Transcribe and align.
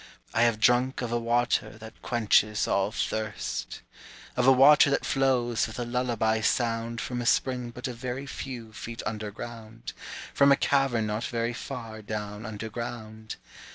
I 0.33 0.41
have 0.41 0.59
drunk 0.59 1.03
of 1.03 1.11
a 1.11 1.19
water 1.19 1.77
That 1.77 2.01
quenches 2.01 2.67
all 2.67 2.91
thirst, 2.91 3.81
Of 4.35 4.47
a 4.47 4.51
water 4.51 4.89
that 4.89 5.05
flows, 5.05 5.67
With 5.67 5.77
a 5.77 5.85
lullaby 5.85 6.41
sound. 6.41 6.99
From 6.99 7.21
a 7.21 7.25
spring 7.27 7.69
but 7.69 7.87
a 7.87 7.93
very 7.93 8.25
few 8.25 8.73
Feet 8.73 9.03
under 9.05 9.29
ground, 9.29 9.93
From 10.33 10.51
a 10.51 10.55
cavern 10.55 11.05
not 11.05 11.25
very 11.25 11.53
far 11.53 12.01
Down 12.01 12.47
under 12.47 12.67
ground. 12.67 13.35